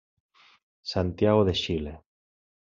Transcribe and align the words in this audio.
Santiago 0.91 1.45
de 1.47 1.53
Xile: 1.61 1.93